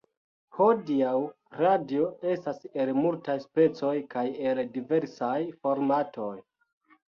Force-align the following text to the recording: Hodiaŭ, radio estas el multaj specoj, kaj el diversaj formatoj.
Hodiaŭ, 0.59 1.11
radio 1.63 2.07
estas 2.31 2.65
el 2.85 2.93
multaj 3.03 3.37
specoj, 3.45 3.93
kaj 4.17 4.25
el 4.55 4.65
diversaj 4.81 5.33
formatoj. 5.63 6.35